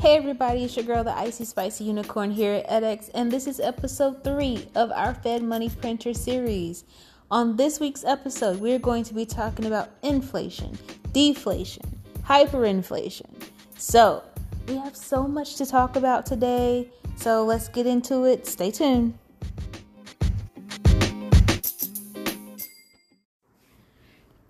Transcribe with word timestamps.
Hey 0.00 0.16
everybody, 0.16 0.64
it's 0.64 0.74
your 0.76 0.86
girl, 0.86 1.04
the 1.04 1.14
Icy 1.14 1.44
Spicy 1.44 1.84
Unicorn 1.84 2.30
here 2.30 2.54
at 2.66 2.82
edX, 2.82 3.10
and 3.12 3.30
this 3.30 3.46
is 3.46 3.60
episode 3.60 4.24
3 4.24 4.68
of 4.74 4.90
our 4.92 5.12
Fed 5.12 5.42
Money 5.42 5.68
Printer 5.68 6.14
series. 6.14 6.84
On 7.30 7.54
this 7.54 7.78
week's 7.78 8.02
episode, 8.02 8.60
we're 8.60 8.78
going 8.78 9.04
to 9.04 9.12
be 9.12 9.26
talking 9.26 9.66
about 9.66 9.90
inflation, 10.02 10.78
deflation, 11.12 11.82
hyperinflation. 12.22 13.28
So, 13.76 14.22
we 14.68 14.76
have 14.76 14.96
so 14.96 15.28
much 15.28 15.56
to 15.56 15.66
talk 15.66 15.96
about 15.96 16.24
today, 16.24 16.88
so 17.16 17.44
let's 17.44 17.68
get 17.68 17.86
into 17.86 18.24
it. 18.24 18.46
Stay 18.46 18.70
tuned. 18.70 19.18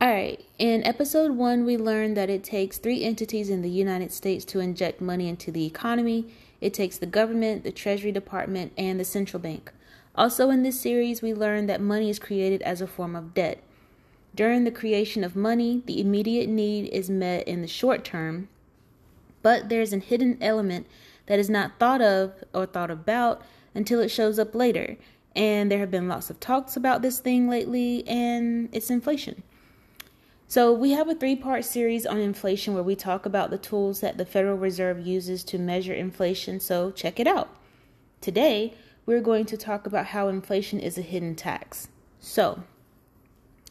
All 0.00 0.08
right, 0.08 0.40
in 0.60 0.84
episode 0.84 1.32
one, 1.32 1.64
we 1.64 1.78
learned 1.78 2.16
that 2.18 2.28
it 2.28 2.44
takes 2.44 2.76
three 2.76 3.02
entities 3.02 3.48
in 3.48 3.62
the 3.62 3.70
United 3.70 4.12
States 4.12 4.44
to 4.44 4.60
inject 4.60 5.00
money 5.00 5.26
into 5.26 5.50
the 5.50 5.64
economy 5.64 6.26
it 6.60 6.74
takes 6.74 6.98
the 6.98 7.06
government, 7.06 7.64
the 7.64 7.72
Treasury 7.72 8.12
Department, 8.12 8.72
and 8.76 9.00
the 9.00 9.04
central 9.04 9.40
bank. 9.40 9.72
Also, 10.14 10.50
in 10.50 10.62
this 10.62 10.78
series, 10.78 11.22
we 11.22 11.32
learned 11.32 11.68
that 11.68 11.80
money 11.80 12.10
is 12.10 12.18
created 12.18 12.60
as 12.62 12.82
a 12.82 12.86
form 12.86 13.16
of 13.16 13.32
debt. 13.32 13.62
During 14.34 14.64
the 14.64 14.70
creation 14.70 15.24
of 15.24 15.34
money, 15.34 15.82
the 15.86 16.00
immediate 16.00 16.48
need 16.48 16.90
is 16.90 17.08
met 17.08 17.48
in 17.48 17.62
the 17.62 17.66
short 17.66 18.04
term, 18.04 18.48
but 19.42 19.70
there's 19.70 19.94
a 19.94 19.98
hidden 19.98 20.36
element 20.42 20.86
that 21.26 21.38
is 21.38 21.48
not 21.48 21.78
thought 21.78 22.02
of 22.02 22.34
or 22.52 22.66
thought 22.66 22.90
about 22.90 23.40
until 23.74 24.00
it 24.00 24.10
shows 24.10 24.38
up 24.38 24.54
later. 24.54 24.98
And 25.34 25.70
there 25.70 25.78
have 25.78 25.90
been 25.90 26.08
lots 26.08 26.28
of 26.28 26.38
talks 26.38 26.76
about 26.76 27.00
this 27.00 27.20
thing 27.20 27.48
lately, 27.48 28.06
and 28.06 28.68
it's 28.72 28.90
inflation. 28.90 29.42
So, 30.50 30.72
we 30.72 30.90
have 30.90 31.08
a 31.08 31.14
three 31.14 31.36
part 31.36 31.64
series 31.64 32.04
on 32.04 32.18
inflation 32.18 32.74
where 32.74 32.82
we 32.82 32.96
talk 32.96 33.24
about 33.24 33.50
the 33.50 33.56
tools 33.56 34.00
that 34.00 34.18
the 34.18 34.24
Federal 34.24 34.56
Reserve 34.56 35.06
uses 35.06 35.44
to 35.44 35.60
measure 35.60 35.94
inflation. 35.94 36.58
So, 36.58 36.90
check 36.90 37.20
it 37.20 37.28
out. 37.28 37.50
Today, 38.20 38.74
we're 39.06 39.20
going 39.20 39.46
to 39.46 39.56
talk 39.56 39.86
about 39.86 40.06
how 40.06 40.26
inflation 40.26 40.80
is 40.80 40.98
a 40.98 41.02
hidden 41.02 41.36
tax. 41.36 41.86
So, 42.18 42.64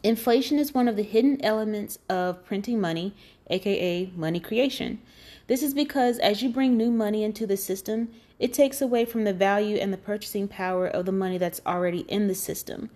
inflation 0.03 0.57
is 0.57 0.73
one 0.73 0.87
of 0.87 0.95
the 0.95 1.03
hidden 1.03 1.43
elements 1.43 1.99
of 2.07 2.45
printing 2.45 2.79
money, 2.79 3.13
aka 3.49 4.09
money 4.15 4.39
creation. 4.39 5.01
This 5.47 5.61
is 5.61 5.73
because 5.73 6.17
as 6.19 6.41
you 6.41 6.47
bring 6.47 6.77
new 6.77 6.91
money 6.91 7.25
into 7.25 7.45
the 7.45 7.57
system, 7.57 8.07
it 8.39 8.53
takes 8.53 8.81
away 8.81 9.03
from 9.03 9.25
the 9.25 9.33
value 9.33 9.75
and 9.75 9.91
the 9.91 9.97
purchasing 9.97 10.47
power 10.47 10.87
of 10.87 11.05
the 11.05 11.11
money 11.11 11.37
that's 11.37 11.59
already 11.65 12.05
in 12.07 12.27
the 12.27 12.35
system. 12.35 12.89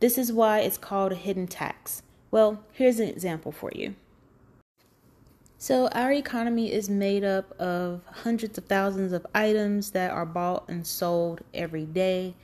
This 0.00 0.18
is 0.18 0.30
why 0.30 0.58
it's 0.58 0.76
called 0.76 1.12
a 1.12 1.14
hidden 1.14 1.46
tax. 1.46 2.02
Well, 2.30 2.62
here's 2.72 3.00
an 3.00 3.08
example 3.08 3.52
for 3.52 3.70
you. 3.74 3.94
So, 5.58 5.88
our 5.88 6.10
economy 6.12 6.72
is 6.72 6.88
made 6.88 7.22
up 7.22 7.52
of 7.60 8.00
hundreds 8.06 8.56
of 8.56 8.64
thousands 8.64 9.12
of 9.12 9.26
items 9.34 9.90
that 9.90 10.10
are 10.10 10.24
bought 10.24 10.68
and 10.68 10.86
sold 10.86 11.42
every 11.52 11.84
day. 11.84 12.34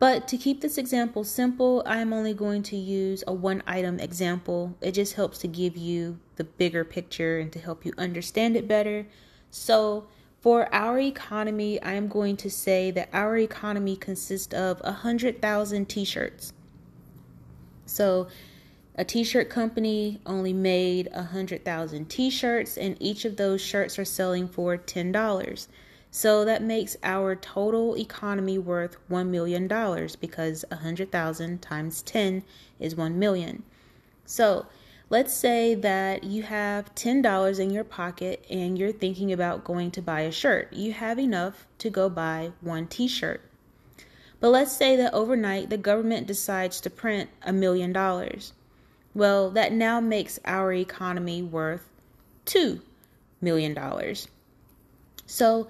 But 0.00 0.26
to 0.28 0.38
keep 0.38 0.60
this 0.60 0.78
example 0.78 1.22
simple, 1.22 1.82
I'm 1.86 2.12
only 2.12 2.34
going 2.34 2.62
to 2.64 2.76
use 2.76 3.22
a 3.26 3.32
one 3.32 3.62
item 3.66 4.00
example. 4.00 4.74
It 4.80 4.92
just 4.92 5.12
helps 5.12 5.38
to 5.38 5.46
give 5.46 5.76
you 5.76 6.18
the 6.36 6.44
bigger 6.44 6.84
picture 6.84 7.38
and 7.38 7.52
to 7.52 7.58
help 7.60 7.84
you 7.84 7.92
understand 7.98 8.56
it 8.56 8.66
better. 8.66 9.06
So, 9.50 10.06
for 10.40 10.74
our 10.74 10.98
economy, 10.98 11.80
I 11.82 11.92
am 11.92 12.08
going 12.08 12.38
to 12.38 12.50
say 12.50 12.90
that 12.92 13.10
our 13.12 13.36
economy 13.36 13.94
consists 13.94 14.54
of 14.54 14.80
100,000 14.80 15.88
t 15.88 16.04
shirts. 16.04 16.52
So, 17.84 18.26
a 19.00 19.04
t 19.04 19.24
shirt 19.24 19.48
company 19.48 20.20
only 20.26 20.52
made 20.52 21.08
100,000 21.14 22.10
t 22.10 22.28
shirts, 22.28 22.76
and 22.76 22.98
each 23.00 23.24
of 23.24 23.38
those 23.38 23.58
shirts 23.58 23.98
are 23.98 24.04
selling 24.04 24.46
for 24.46 24.76
$10. 24.76 25.68
So 26.10 26.44
that 26.44 26.62
makes 26.62 26.98
our 27.02 27.34
total 27.34 27.96
economy 27.96 28.58
worth 28.58 28.98
$1 29.10 29.28
million 29.28 29.66
because 30.20 30.66
100,000 30.68 31.62
times 31.62 32.02
10 32.02 32.42
is 32.78 32.94
1 32.94 33.18
million. 33.18 33.62
So 34.26 34.66
let's 35.08 35.32
say 35.32 35.74
that 35.76 36.22
you 36.24 36.42
have 36.42 36.94
$10 36.94 37.58
in 37.58 37.70
your 37.70 37.84
pocket 37.84 38.44
and 38.50 38.78
you're 38.78 38.92
thinking 38.92 39.32
about 39.32 39.64
going 39.64 39.92
to 39.92 40.02
buy 40.02 40.20
a 40.20 40.30
shirt. 40.30 40.74
You 40.74 40.92
have 40.92 41.18
enough 41.18 41.66
to 41.78 41.88
go 41.88 42.10
buy 42.10 42.52
one 42.60 42.86
t 42.86 43.08
shirt. 43.08 43.40
But 44.40 44.50
let's 44.50 44.76
say 44.76 44.94
that 44.96 45.14
overnight 45.14 45.70
the 45.70 45.78
government 45.78 46.26
decides 46.26 46.82
to 46.82 46.90
print 46.90 47.30
a 47.40 47.54
million 47.54 47.94
dollars. 47.94 48.52
Well, 49.14 49.50
that 49.50 49.72
now 49.72 50.00
makes 50.00 50.38
our 50.44 50.72
economy 50.72 51.42
worth 51.42 51.88
$2 52.46 52.80
million. 53.40 53.76
So 55.26 55.68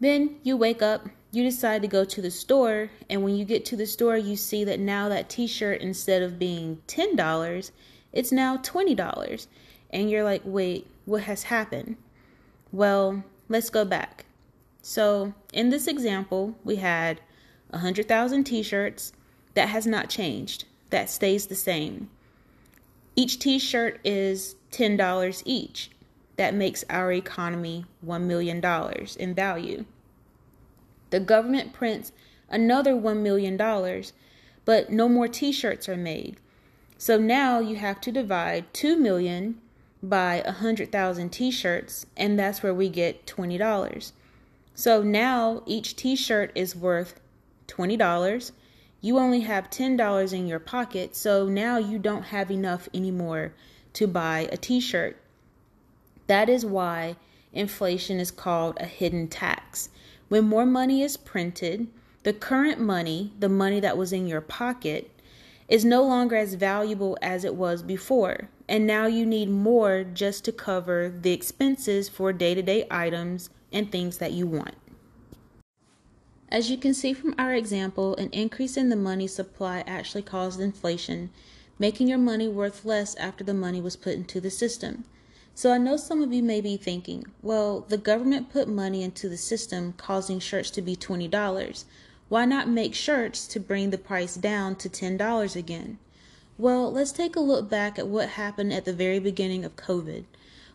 then 0.00 0.36
you 0.42 0.56
wake 0.56 0.80
up, 0.80 1.08
you 1.30 1.42
decide 1.42 1.82
to 1.82 1.88
go 1.88 2.04
to 2.04 2.22
the 2.22 2.30
store, 2.30 2.90
and 3.10 3.22
when 3.22 3.36
you 3.36 3.44
get 3.44 3.64
to 3.66 3.76
the 3.76 3.86
store, 3.86 4.16
you 4.16 4.36
see 4.36 4.64
that 4.64 4.80
now 4.80 5.08
that 5.08 5.28
t 5.28 5.46
shirt, 5.46 5.80
instead 5.80 6.22
of 6.22 6.38
being 6.38 6.80
$10, 6.86 7.70
it's 8.12 8.32
now 8.32 8.56
$20. 8.56 9.46
And 9.90 10.10
you're 10.10 10.24
like, 10.24 10.42
wait, 10.44 10.86
what 11.04 11.22
has 11.24 11.44
happened? 11.44 11.96
Well, 12.72 13.24
let's 13.48 13.70
go 13.70 13.84
back. 13.84 14.24
So, 14.82 15.34
in 15.52 15.70
this 15.70 15.86
example, 15.86 16.56
we 16.64 16.76
had 16.76 17.20
100,000 17.70 18.44
t 18.44 18.62
shirts. 18.62 19.12
That 19.54 19.68
has 19.68 19.86
not 19.86 20.08
changed, 20.08 20.64
that 20.90 21.10
stays 21.10 21.46
the 21.46 21.54
same. 21.54 22.10
Each 23.18 23.36
t 23.36 23.58
shirt 23.58 23.98
is 24.04 24.54
$10 24.70 25.42
each. 25.44 25.90
That 26.36 26.54
makes 26.54 26.84
our 26.88 27.10
economy 27.10 27.84
$1 28.06 28.22
million 28.22 28.64
in 29.18 29.34
value. 29.34 29.86
The 31.10 31.18
government 31.18 31.72
prints 31.72 32.12
another 32.48 32.92
$1 32.92 33.20
million, 33.20 33.56
but 34.64 34.90
no 34.90 35.08
more 35.08 35.26
t 35.26 35.50
shirts 35.50 35.88
are 35.88 35.96
made. 35.96 36.36
So 36.96 37.18
now 37.18 37.58
you 37.58 37.74
have 37.74 38.00
to 38.02 38.12
divide 38.12 38.72
2 38.72 38.96
million 38.96 39.60
by 40.00 40.40
100,000 40.44 41.30
t 41.30 41.50
shirts, 41.50 42.06
and 42.16 42.38
that's 42.38 42.62
where 42.62 42.72
we 42.72 42.88
get 42.88 43.26
$20. 43.26 44.12
So 44.76 45.02
now 45.02 45.64
each 45.66 45.96
t 45.96 46.14
shirt 46.14 46.52
is 46.54 46.76
worth 46.76 47.18
$20 47.66 48.52
you 49.00 49.18
only 49.18 49.40
have 49.40 49.70
$10 49.70 50.32
in 50.32 50.46
your 50.46 50.58
pocket, 50.58 51.14
so 51.14 51.48
now 51.48 51.78
you 51.78 51.98
don't 51.98 52.24
have 52.24 52.50
enough 52.50 52.88
anymore 52.92 53.52
to 53.92 54.06
buy 54.06 54.48
a 54.50 54.56
t 54.56 54.80
shirt. 54.80 55.16
That 56.26 56.48
is 56.48 56.66
why 56.66 57.16
inflation 57.52 58.18
is 58.18 58.30
called 58.30 58.76
a 58.80 58.86
hidden 58.86 59.28
tax. 59.28 59.88
When 60.28 60.44
more 60.44 60.66
money 60.66 61.02
is 61.02 61.16
printed, 61.16 61.86
the 62.24 62.32
current 62.32 62.80
money, 62.80 63.32
the 63.38 63.48
money 63.48 63.80
that 63.80 63.96
was 63.96 64.12
in 64.12 64.26
your 64.26 64.40
pocket, 64.40 65.10
is 65.68 65.84
no 65.84 66.02
longer 66.02 66.36
as 66.36 66.54
valuable 66.54 67.16
as 67.22 67.44
it 67.44 67.54
was 67.54 67.82
before. 67.82 68.48
And 68.68 68.86
now 68.86 69.06
you 69.06 69.24
need 69.24 69.48
more 69.48 70.02
just 70.02 70.44
to 70.46 70.52
cover 70.52 71.08
the 71.08 71.32
expenses 71.32 72.08
for 72.08 72.32
day 72.32 72.54
to 72.54 72.62
day 72.62 72.86
items 72.90 73.50
and 73.72 73.90
things 73.90 74.18
that 74.18 74.32
you 74.32 74.46
want. 74.46 74.74
As 76.50 76.70
you 76.70 76.78
can 76.78 76.94
see 76.94 77.12
from 77.12 77.34
our 77.36 77.52
example, 77.52 78.16
an 78.16 78.30
increase 78.30 78.78
in 78.78 78.88
the 78.88 78.96
money 78.96 79.26
supply 79.26 79.84
actually 79.86 80.22
caused 80.22 80.60
inflation, 80.60 81.28
making 81.78 82.08
your 82.08 82.18
money 82.18 82.48
worth 82.48 82.86
less 82.86 83.14
after 83.16 83.44
the 83.44 83.52
money 83.52 83.82
was 83.82 83.96
put 83.96 84.14
into 84.14 84.40
the 84.40 84.50
system. 84.50 85.04
So 85.54 85.72
I 85.72 85.78
know 85.78 85.96
some 85.96 86.22
of 86.22 86.32
you 86.32 86.42
may 86.42 86.60
be 86.62 86.76
thinking, 86.76 87.26
well, 87.42 87.80
the 87.80 87.98
government 87.98 88.50
put 88.50 88.68
money 88.68 89.02
into 89.02 89.28
the 89.28 89.36
system 89.36 89.92
causing 89.98 90.38
shirts 90.38 90.70
to 90.70 90.80
be 90.80 90.96
$20. 90.96 91.84
Why 92.28 92.44
not 92.44 92.68
make 92.68 92.94
shirts 92.94 93.46
to 93.48 93.60
bring 93.60 93.90
the 93.90 93.98
price 93.98 94.34
down 94.34 94.76
to 94.76 94.88
$10 94.88 95.56
again? 95.56 95.98
Well, 96.56 96.90
let's 96.90 97.12
take 97.12 97.36
a 97.36 97.40
look 97.40 97.68
back 97.68 97.98
at 97.98 98.08
what 98.08 98.30
happened 98.30 98.72
at 98.72 98.84
the 98.84 98.92
very 98.92 99.18
beginning 99.18 99.64
of 99.64 99.76
COVID. 99.76 100.24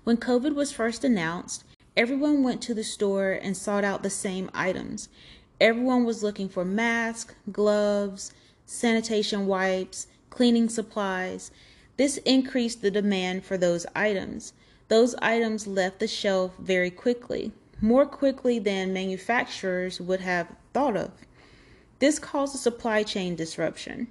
When 0.03 0.17
COVID 0.17 0.53
was 0.53 0.71
first 0.71 1.03
announced, 1.03 1.63
everyone 1.97 2.43
went 2.43 2.61
to 2.63 2.73
the 2.73 2.83
store 2.83 3.31
and 3.31 3.57
sought 3.57 3.83
out 3.83 4.03
the 4.03 4.09
same 4.09 4.51
items. 4.53 5.09
Everyone 5.61 6.03
was 6.03 6.23
looking 6.23 6.49
for 6.49 6.65
masks, 6.65 7.33
gloves, 7.51 8.33
sanitation 8.65 9.45
wipes, 9.45 10.07
cleaning 10.29 10.67
supplies. 10.67 11.51
This 11.97 12.17
increased 12.17 12.81
the 12.81 12.91
demand 12.91 13.45
for 13.45 13.57
those 13.57 13.85
items. 13.95 14.53
Those 14.87 15.15
items 15.15 15.67
left 15.67 15.99
the 15.99 16.07
shelf 16.07 16.53
very 16.59 16.89
quickly, 16.89 17.51
more 17.79 18.05
quickly 18.05 18.59
than 18.59 18.93
manufacturers 18.93 20.01
would 20.01 20.21
have 20.21 20.55
thought 20.73 20.97
of. 20.97 21.11
This 21.99 22.19
caused 22.19 22.55
a 22.55 22.57
supply 22.57 23.03
chain 23.03 23.35
disruption. 23.35 24.07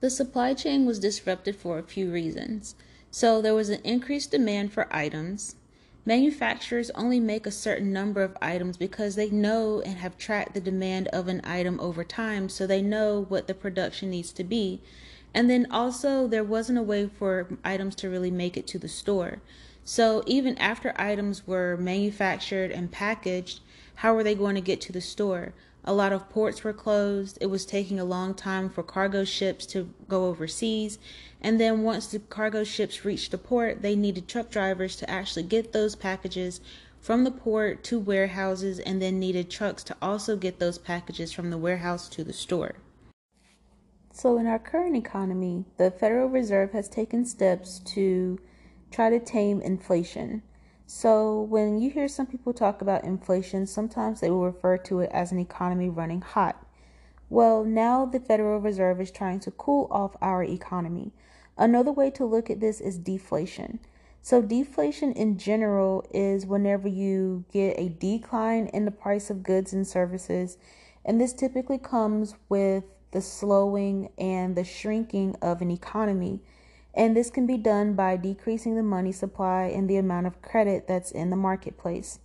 The 0.00 0.10
supply 0.10 0.54
chain 0.54 0.86
was 0.86 0.98
disrupted 0.98 1.56
for 1.56 1.78
a 1.78 1.82
few 1.82 2.10
reasons. 2.10 2.74
So, 3.10 3.42
there 3.42 3.54
was 3.54 3.68
an 3.68 3.80
increased 3.82 4.30
demand 4.30 4.72
for 4.72 4.86
items, 4.90 5.56
Manufacturers 6.06 6.90
only 6.90 7.20
make 7.20 7.46
a 7.46 7.50
certain 7.50 7.92
number 7.92 8.22
of 8.22 8.36
items 8.40 8.76
because 8.76 9.16
they 9.16 9.28
know 9.28 9.80
and 9.82 9.98
have 9.98 10.16
tracked 10.16 10.54
the 10.54 10.60
demand 10.60 11.08
of 11.08 11.28
an 11.28 11.42
item 11.44 11.78
over 11.78 12.04
time, 12.04 12.48
so 12.48 12.66
they 12.66 12.80
know 12.80 13.26
what 13.28 13.46
the 13.46 13.54
production 13.54 14.10
needs 14.10 14.32
to 14.32 14.42
be. 14.42 14.80
And 15.34 15.50
then 15.50 15.66
also, 15.70 16.26
there 16.26 16.42
wasn't 16.42 16.78
a 16.78 16.82
way 16.82 17.06
for 17.06 17.48
items 17.62 17.94
to 17.96 18.08
really 18.08 18.30
make 18.30 18.56
it 18.56 18.66
to 18.68 18.78
the 18.78 18.88
store. 18.88 19.40
So 19.84 20.22
even 20.26 20.56
after 20.58 20.94
items 20.96 21.46
were 21.46 21.76
manufactured 21.76 22.70
and 22.70 22.90
packaged, 22.90 23.60
how 23.96 24.14
were 24.14 24.24
they 24.24 24.34
going 24.34 24.54
to 24.54 24.60
get 24.60 24.80
to 24.82 24.92
the 24.92 25.00
store? 25.00 25.52
A 25.84 25.94
lot 25.94 26.12
of 26.12 26.28
ports 26.28 26.62
were 26.62 26.72
closed. 26.72 27.38
It 27.40 27.46
was 27.46 27.64
taking 27.64 27.98
a 27.98 28.04
long 28.04 28.34
time 28.34 28.68
for 28.68 28.82
cargo 28.82 29.24
ships 29.24 29.64
to 29.66 29.88
go 30.08 30.26
overseas. 30.26 30.98
And 31.40 31.58
then 31.58 31.82
once 31.82 32.06
the 32.08 32.18
cargo 32.18 32.64
ships 32.64 33.04
reached 33.04 33.30
the 33.30 33.38
port, 33.38 33.80
they 33.80 33.96
needed 33.96 34.28
truck 34.28 34.50
drivers 34.50 34.96
to 34.96 35.10
actually 35.10 35.44
get 35.44 35.72
those 35.72 35.96
packages 35.96 36.60
from 37.00 37.24
the 37.24 37.30
port 37.30 37.82
to 37.84 37.98
warehouses 37.98 38.78
and 38.78 39.00
then 39.00 39.18
needed 39.18 39.50
trucks 39.50 39.82
to 39.84 39.96
also 40.02 40.36
get 40.36 40.58
those 40.58 40.76
packages 40.76 41.32
from 41.32 41.50
the 41.50 41.58
warehouse 41.58 42.08
to 42.10 42.22
the 42.22 42.32
store. 42.32 42.74
So, 44.12 44.36
in 44.36 44.46
our 44.46 44.58
current 44.58 44.96
economy, 44.96 45.64
the 45.78 45.90
Federal 45.90 46.28
Reserve 46.28 46.72
has 46.72 46.88
taken 46.88 47.24
steps 47.24 47.78
to 47.94 48.38
try 48.90 49.08
to 49.08 49.18
tame 49.18 49.62
inflation. 49.62 50.42
So, 50.92 51.42
when 51.42 51.80
you 51.80 51.88
hear 51.88 52.08
some 52.08 52.26
people 52.26 52.52
talk 52.52 52.82
about 52.82 53.04
inflation, 53.04 53.64
sometimes 53.68 54.18
they 54.18 54.28
will 54.28 54.44
refer 54.44 54.76
to 54.78 54.98
it 54.98 55.10
as 55.12 55.30
an 55.30 55.38
economy 55.38 55.88
running 55.88 56.20
hot. 56.20 56.66
Well, 57.28 57.62
now 57.62 58.06
the 58.06 58.18
Federal 58.18 58.58
Reserve 58.58 59.00
is 59.00 59.12
trying 59.12 59.38
to 59.40 59.52
cool 59.52 59.86
off 59.92 60.16
our 60.20 60.42
economy. 60.42 61.12
Another 61.56 61.92
way 61.92 62.10
to 62.10 62.24
look 62.24 62.50
at 62.50 62.58
this 62.58 62.80
is 62.80 62.98
deflation. 62.98 63.78
So, 64.20 64.42
deflation 64.42 65.12
in 65.12 65.38
general 65.38 66.04
is 66.12 66.44
whenever 66.44 66.88
you 66.88 67.44
get 67.52 67.78
a 67.78 67.90
decline 67.90 68.66
in 68.66 68.84
the 68.84 68.90
price 68.90 69.30
of 69.30 69.44
goods 69.44 69.72
and 69.72 69.86
services, 69.86 70.58
and 71.04 71.20
this 71.20 71.32
typically 71.32 71.78
comes 71.78 72.34
with 72.48 72.82
the 73.12 73.22
slowing 73.22 74.10
and 74.18 74.56
the 74.56 74.64
shrinking 74.64 75.36
of 75.40 75.62
an 75.62 75.70
economy 75.70 76.40
and 76.94 77.16
this 77.16 77.30
can 77.30 77.46
be 77.46 77.56
done 77.56 77.94
by 77.94 78.16
decreasing 78.16 78.76
the 78.76 78.82
money 78.82 79.12
supply 79.12 79.64
and 79.64 79.88
the 79.88 79.96
amount 79.96 80.26
of 80.26 80.42
credit 80.42 80.86
that's 80.88 81.10
in 81.10 81.30
the 81.30 81.36
marketplace. 81.36 82.18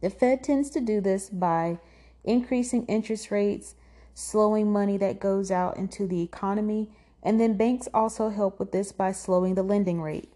The 0.00 0.10
Fed 0.10 0.44
tends 0.44 0.68
to 0.70 0.80
do 0.80 1.00
this 1.00 1.30
by 1.30 1.78
increasing 2.24 2.84
interest 2.86 3.30
rates, 3.30 3.74
slowing 4.14 4.72
money 4.72 4.96
that 4.98 5.20
goes 5.20 5.50
out 5.50 5.76
into 5.76 6.06
the 6.06 6.22
economy, 6.22 6.90
and 7.22 7.40
then 7.40 7.56
banks 7.56 7.88
also 7.94 8.28
help 8.28 8.58
with 8.58 8.70
this 8.70 8.92
by 8.92 9.12
slowing 9.12 9.54
the 9.54 9.62
lending 9.62 10.02
rate. 10.02 10.30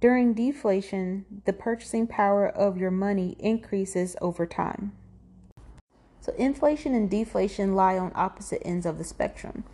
During 0.00 0.34
deflation, 0.34 1.24
the 1.44 1.52
purchasing 1.52 2.06
power 2.06 2.48
of 2.48 2.76
your 2.76 2.90
money 2.90 3.36
increases 3.38 4.16
over 4.20 4.46
time. 4.46 4.92
So, 6.20 6.32
inflation 6.36 6.94
and 6.94 7.08
deflation 7.08 7.74
lie 7.74 7.98
on 7.98 8.12
opposite 8.14 8.62
ends 8.64 8.84
of 8.84 8.98
the 8.98 9.04
spectrum. 9.04 9.64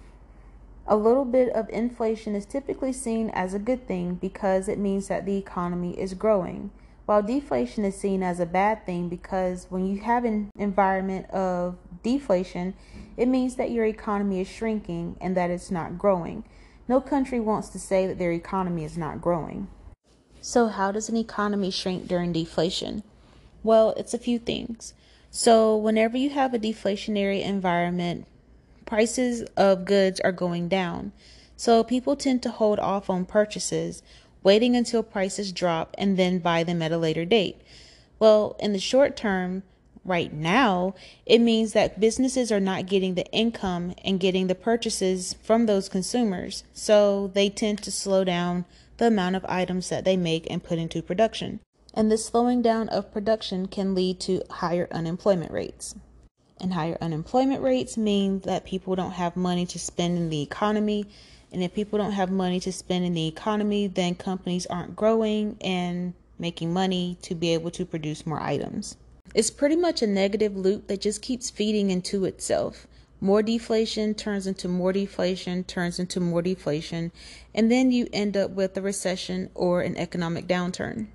A 0.91 0.97
little 0.97 1.27
bit 1.27 1.51
of 1.51 1.69
inflation 1.69 2.35
is 2.35 2.47
typically 2.47 2.95
seen 2.95 3.29
as 3.35 3.53
a 3.53 3.59
good 3.59 3.87
thing 3.87 4.15
because 4.15 4.69
it 4.69 4.79
means 4.79 5.09
that 5.09 5.27
the 5.27 5.37
economy 5.37 5.91
is 6.01 6.15
growing, 6.15 6.71
while 7.05 7.23
deflation 7.23 7.85
is 7.85 7.95
seen 7.95 8.23
as 8.23 8.41
a 8.41 8.47
bad 8.47 8.87
thing 8.87 9.11
because 9.11 9.67
when 9.69 9.87
you 9.87 10.01
have 10.01 10.25
an 10.25 10.51
environment 10.59 11.29
of 11.29 11.77
deflation, 12.03 12.73
it 13.19 13.29
means 13.29 13.57
that 13.57 13.71
your 13.71 13.85
economy 13.85 14.41
is 14.41 14.49
shrinking 14.49 15.19
and 15.21 15.37
that 15.37 15.51
it's 15.51 15.71
not 15.71 15.99
growing. 15.99 16.45
No 16.89 17.03
country 17.03 17.39
wants 17.39 17.69
to 17.71 17.79
say 17.79 18.07
that 18.07 18.19
their 18.19 18.33
economy 18.33 18.83
is 18.83 18.97
not 18.97 19.21
growing. 19.21 19.69
So, 20.41 20.69
how 20.69 20.93
does 20.93 21.11
an 21.11 21.19
economy 21.19 21.71
shrink 21.71 22.09
during 22.09 22.33
deflation? 22.33 23.03
Well, 23.63 23.91
it's 23.99 24.15
a 24.15 24.19
few 24.19 24.39
things. 24.39 24.95
So, 25.31 25.77
whenever 25.77 26.17
you 26.17 26.31
have 26.31 26.55
a 26.55 26.59
deflationary 26.59 27.45
environment, 27.45 28.27
prices 28.89 29.43
of 29.57 29.85
goods 29.85 30.19
are 30.21 30.33
going 30.33 30.67
down. 30.67 31.13
So 31.57 31.85
people 31.85 32.17
tend 32.17 32.43
to 32.43 32.51
hold 32.51 32.79
off 32.79 33.11
on 33.11 33.27
purchases, 33.27 34.03
waiting 34.43 34.75
until 34.75 35.03
prices 35.03 35.53
drop 35.53 35.95
and 35.99 36.17
then 36.17 36.39
buy 36.39 36.65
them 36.65 36.81
at 36.81 36.93
a 36.93 36.99
later 36.99 37.25
date. 37.25 37.61
Well, 38.19 38.57
in 38.59 38.73
the 38.73 38.79
short 38.79 39.15
term, 39.15 39.63
right 40.05 40.33
now, 40.33 40.95
it 41.27 41.41
means 41.41 41.75
that 41.75 42.01
businesses 42.01 42.51
are 42.51 42.61
not 42.61 42.87
getting 42.87 43.15
the 43.15 43.31
income 43.31 43.95
and 44.03 44.19
getting 44.19 44.47
the 44.47 44.55
purchases 44.55 45.35
from 45.43 45.67
those 45.67 45.91
consumers. 45.91 46.65
So 46.73 47.31
they 47.35 47.51
tend 47.51 47.83
to 47.83 47.91
slow 47.91 48.25
down 48.25 48.65
the 48.97 49.09
amount 49.09 49.37
of 49.37 49.45
items 49.47 49.91
that 49.91 50.05
they 50.05 50.17
make 50.17 50.51
and 50.51 50.65
put 50.65 50.79
into 50.79 51.03
production. 51.03 51.61
And 51.93 52.11
this 52.11 52.25
slowing 52.25 52.63
down 52.63 52.89
of 52.89 53.13
production 53.13 53.67
can 53.67 53.95
lead 53.95 54.19
to 54.21 54.43
higher 54.51 54.89
unemployment 54.91 55.53
rates 55.53 55.95
and 56.61 56.73
higher 56.73 56.99
unemployment 57.01 57.63
rates 57.63 57.97
mean 57.97 58.41
that 58.41 58.65
people 58.65 58.95
don't 58.95 59.13
have 59.13 59.37
money 59.37 59.67
to 59.67 59.79
spend 59.79 60.17
in 60.17 60.31
the 60.31 60.43
economy. 60.43 61.07
And 61.53 61.63
if 61.63 61.75
people 61.75 61.99
don't 61.99 62.13
have 62.13 62.31
money 62.31 62.61
to 62.61 62.73
spend 62.73 63.05
in 63.05 63.15
the 63.15 63.27
economy, 63.27 63.87
then 63.87 64.15
companies 64.15 64.67
aren't 64.67 64.97
growing 64.97 65.57
and 65.61 66.15
making 66.39 66.73
money 66.73 67.17
to 67.23 67.35
be 67.35 67.55
able 67.55 67.71
to 67.73 67.85
produce 67.85 68.27
more 68.27 68.41
items. 68.41 68.97
It's 69.35 69.51
pretty 69.51 69.77
much 69.77 70.03
a 70.03 70.07
negative 70.07 70.57
loop 70.57 70.87
that 70.89 71.01
just 71.01 71.23
keeps 71.23 71.51
feeding 71.51 71.91
into 71.91 72.25
itself. 72.25 72.87
More 73.21 73.43
deflation 73.43 74.15
turns 74.15 74.47
into 74.47 74.69
more 74.69 74.93
deflation, 74.93 75.65
turns 75.65 75.99
into 75.99 76.21
more 76.21 76.41
deflation, 76.41 77.11
and 77.55 77.71
then 77.71 77.91
you 77.91 78.09
end 78.13 78.37
up 78.37 78.53
with 78.53 78.77
a 78.77 78.83
recession 78.83 79.51
or 79.55 79.83
an 79.83 79.97
economic 79.97 80.47
downturn. 80.47 81.09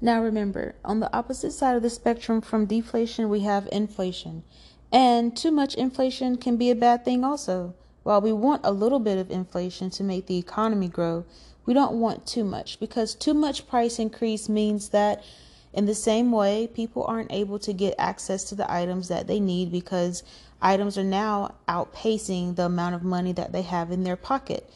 Now 0.00 0.22
remember, 0.22 0.76
on 0.84 1.00
the 1.00 1.12
opposite 1.16 1.52
side 1.52 1.76
of 1.76 1.82
the 1.82 1.90
spectrum 1.90 2.40
from 2.40 2.66
deflation, 2.66 3.28
we 3.28 3.40
have 3.40 3.68
inflation. 3.72 4.44
And 4.92 5.36
too 5.36 5.50
much 5.50 5.74
inflation 5.74 6.36
can 6.36 6.56
be 6.56 6.70
a 6.70 6.76
bad 6.76 7.04
thing 7.04 7.24
also. 7.24 7.74
While 8.04 8.20
we 8.20 8.32
want 8.32 8.62
a 8.64 8.72
little 8.72 9.00
bit 9.00 9.18
of 9.18 9.30
inflation 9.30 9.90
to 9.90 10.04
make 10.04 10.26
the 10.26 10.38
economy 10.38 10.88
grow, 10.88 11.24
we 11.66 11.74
don't 11.74 12.00
want 12.00 12.26
too 12.26 12.44
much 12.44 12.80
because 12.80 13.14
too 13.14 13.34
much 13.34 13.68
price 13.68 13.98
increase 13.98 14.48
means 14.48 14.90
that 14.90 15.22
in 15.72 15.84
the 15.84 15.94
same 15.94 16.32
way, 16.32 16.66
people 16.66 17.04
aren't 17.04 17.32
able 17.32 17.58
to 17.58 17.72
get 17.72 17.94
access 17.98 18.44
to 18.44 18.54
the 18.54 18.72
items 18.72 19.08
that 19.08 19.26
they 19.26 19.38
need 19.38 19.70
because 19.70 20.22
items 20.62 20.96
are 20.96 21.04
now 21.04 21.56
outpacing 21.68 22.56
the 22.56 22.64
amount 22.64 22.94
of 22.94 23.02
money 23.02 23.32
that 23.32 23.52
they 23.52 23.62
have 23.62 23.90
in 23.90 24.04
their 24.04 24.16
pocket. 24.16 24.70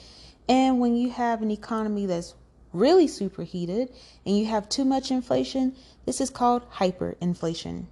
And 0.48 0.80
when 0.80 0.94
you 0.94 1.10
have 1.10 1.40
an 1.40 1.50
economy 1.50 2.04
that's 2.04 2.34
really 2.72 3.06
superheated 3.06 3.92
and 4.24 4.38
you 4.38 4.46
have 4.46 4.68
too 4.68 4.84
much 4.84 5.10
inflation, 5.10 5.74
this 6.06 6.20
is 6.20 6.30
called 6.30 6.68
hyperinflation. 6.72 7.86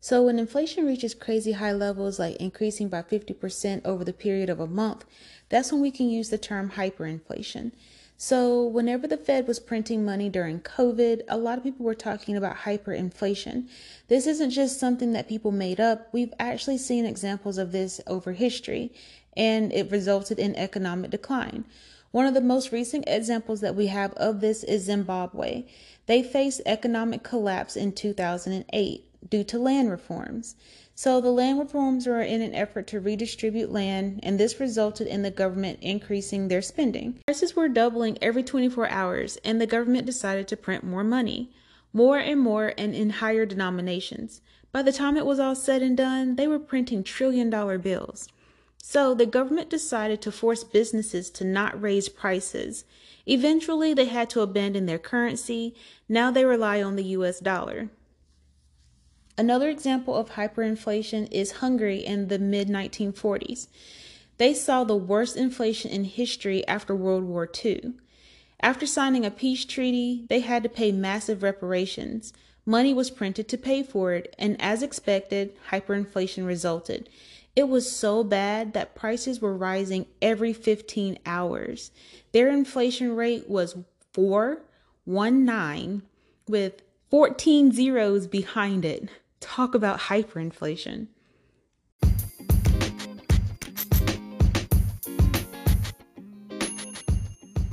So, 0.00 0.22
when 0.22 0.38
inflation 0.38 0.86
reaches 0.86 1.14
crazy 1.14 1.52
high 1.52 1.72
levels, 1.72 2.18
like 2.18 2.36
increasing 2.36 2.88
by 2.88 3.02
50% 3.02 3.84
over 3.84 4.04
the 4.04 4.12
period 4.12 4.48
of 4.48 4.60
a 4.60 4.66
month, 4.66 5.04
that's 5.48 5.72
when 5.72 5.80
we 5.80 5.90
can 5.90 6.08
use 6.08 6.28
the 6.28 6.38
term 6.38 6.70
hyperinflation. 6.70 7.72
So, 8.18 8.64
whenever 8.66 9.06
the 9.06 9.16
Fed 9.16 9.46
was 9.46 9.60
printing 9.60 10.04
money 10.04 10.28
during 10.28 10.60
COVID, 10.60 11.22
a 11.28 11.36
lot 11.36 11.58
of 11.58 11.64
people 11.64 11.84
were 11.84 11.94
talking 11.94 12.36
about 12.36 12.58
hyperinflation. 12.58 13.68
This 14.08 14.26
isn't 14.26 14.50
just 14.50 14.80
something 14.80 15.12
that 15.12 15.28
people 15.28 15.52
made 15.52 15.80
up, 15.80 16.08
we've 16.12 16.32
actually 16.38 16.78
seen 16.78 17.04
examples 17.04 17.58
of 17.58 17.72
this 17.72 18.00
over 18.06 18.32
history, 18.32 18.92
and 19.36 19.72
it 19.72 19.90
resulted 19.90 20.38
in 20.38 20.56
economic 20.56 21.10
decline. 21.10 21.64
One 22.16 22.24
of 22.24 22.32
the 22.32 22.40
most 22.40 22.72
recent 22.72 23.04
examples 23.06 23.60
that 23.60 23.74
we 23.74 23.88
have 23.88 24.14
of 24.14 24.40
this 24.40 24.64
is 24.64 24.84
Zimbabwe. 24.84 25.64
They 26.06 26.22
faced 26.22 26.62
economic 26.64 27.22
collapse 27.22 27.76
in 27.76 27.92
2008 27.92 29.28
due 29.28 29.44
to 29.44 29.58
land 29.58 29.90
reforms. 29.90 30.56
So 30.94 31.20
the 31.20 31.28
land 31.28 31.58
reforms 31.58 32.06
were 32.06 32.22
in 32.22 32.40
an 32.40 32.54
effort 32.54 32.86
to 32.86 33.00
redistribute 33.00 33.70
land, 33.70 34.20
and 34.22 34.40
this 34.40 34.58
resulted 34.58 35.06
in 35.06 35.20
the 35.20 35.30
government 35.30 35.80
increasing 35.82 36.48
their 36.48 36.62
spending. 36.62 37.20
Prices 37.26 37.54
were 37.54 37.68
doubling 37.68 38.16
every 38.22 38.42
24 38.42 38.88
hours, 38.88 39.36
and 39.44 39.60
the 39.60 39.66
government 39.66 40.06
decided 40.06 40.48
to 40.48 40.56
print 40.56 40.84
more 40.84 41.04
money, 41.04 41.50
more 41.92 42.16
and 42.16 42.40
more, 42.40 42.72
and 42.78 42.94
in 42.94 43.10
higher 43.10 43.44
denominations. 43.44 44.40
By 44.72 44.80
the 44.80 44.90
time 44.90 45.18
it 45.18 45.26
was 45.26 45.38
all 45.38 45.54
said 45.54 45.82
and 45.82 45.98
done, 45.98 46.36
they 46.36 46.48
were 46.48 46.58
printing 46.58 47.04
trillion 47.04 47.50
dollar 47.50 47.76
bills. 47.76 48.26
So 48.88 49.14
the 49.14 49.26
government 49.26 49.68
decided 49.68 50.22
to 50.22 50.30
force 50.30 50.62
businesses 50.62 51.28
to 51.30 51.44
not 51.44 51.82
raise 51.82 52.08
prices. 52.08 52.84
Eventually, 53.26 53.92
they 53.92 54.04
had 54.04 54.30
to 54.30 54.42
abandon 54.42 54.86
their 54.86 54.96
currency. 54.96 55.74
Now 56.08 56.30
they 56.30 56.44
rely 56.44 56.80
on 56.80 56.94
the 56.94 57.16
US 57.16 57.40
dollar. 57.40 57.88
Another 59.36 59.68
example 59.68 60.14
of 60.14 60.30
hyperinflation 60.30 61.26
is 61.32 61.58
Hungary 61.62 61.98
in 61.98 62.28
the 62.28 62.38
mid 62.38 62.68
1940s. 62.68 63.66
They 64.38 64.54
saw 64.54 64.84
the 64.84 64.94
worst 64.94 65.36
inflation 65.36 65.90
in 65.90 66.04
history 66.04 66.64
after 66.68 66.94
World 66.94 67.24
War 67.24 67.50
II. 67.64 67.94
After 68.60 68.86
signing 68.86 69.26
a 69.26 69.32
peace 69.32 69.64
treaty, 69.64 70.26
they 70.28 70.40
had 70.40 70.62
to 70.62 70.68
pay 70.68 70.92
massive 70.92 71.42
reparations. 71.42 72.32
Money 72.64 72.94
was 72.94 73.10
printed 73.10 73.48
to 73.48 73.58
pay 73.58 73.82
for 73.82 74.12
it, 74.12 74.32
and 74.38 74.56
as 74.60 74.80
expected, 74.80 75.56
hyperinflation 75.70 76.46
resulted. 76.46 77.08
It 77.56 77.70
was 77.70 77.90
so 77.90 78.22
bad 78.22 78.74
that 78.74 78.94
prices 78.94 79.40
were 79.40 79.56
rising 79.56 80.04
every 80.20 80.52
15 80.52 81.18
hours. 81.24 81.90
Their 82.32 82.50
inflation 82.50 83.16
rate 83.16 83.48
was 83.48 83.78
419 84.12 86.02
with 86.46 86.82
14 87.10 87.72
zeros 87.72 88.26
behind 88.26 88.84
it. 88.84 89.08
Talk 89.40 89.74
about 89.74 90.00
hyperinflation. 90.00 91.06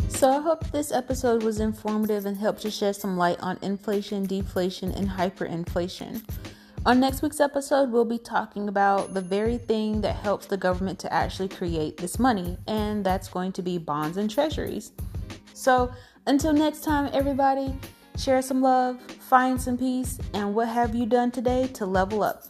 So 0.07 0.31
I 0.31 0.39
hope 0.39 0.71
this 0.71 0.93
episode 0.93 1.43
was 1.43 1.59
informative 1.59 2.25
and 2.25 2.37
helped 2.37 2.61
to 2.61 2.71
shed 2.71 2.95
some 2.95 3.17
light 3.17 3.41
on 3.41 3.59
inflation, 3.61 4.25
deflation, 4.25 4.93
and 4.93 5.09
hyperinflation. 5.09 6.23
On 6.85 6.99
next 6.99 7.21
week's 7.21 7.39
episode, 7.39 7.91
we'll 7.91 8.03
be 8.03 8.17
talking 8.17 8.67
about 8.67 9.13
the 9.13 9.21
very 9.21 9.57
thing 9.57 10.01
that 10.01 10.17
helps 10.17 10.47
the 10.47 10.57
government 10.57 10.99
to 10.99 11.13
actually 11.13 11.47
create 11.47 11.95
this 11.95 12.19
money, 12.19 12.57
and 12.67 13.05
that's 13.05 13.29
going 13.29 13.53
to 13.53 13.61
be 13.61 13.77
bonds 13.77 14.17
and 14.17 14.29
treasuries. 14.29 14.91
So 15.53 15.93
until 16.27 16.51
next 16.51 16.83
time, 16.83 17.09
everybody, 17.13 17.73
share 18.17 18.41
some 18.41 18.61
love, 18.61 18.99
find 19.01 19.61
some 19.61 19.77
peace, 19.77 20.19
and 20.33 20.53
what 20.53 20.67
have 20.67 20.93
you 20.93 21.05
done 21.05 21.31
today 21.31 21.67
to 21.67 21.85
level 21.85 22.21
up? 22.21 22.43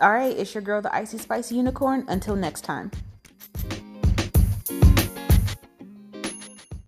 All 0.00 0.10
right, 0.10 0.36
it's 0.36 0.52
your 0.52 0.62
girl, 0.62 0.82
the 0.82 0.92
Icy 0.92 1.18
Spicy 1.18 1.54
Unicorn. 1.54 2.04
Until 2.08 2.34
next 2.34 2.62
time. 2.62 2.90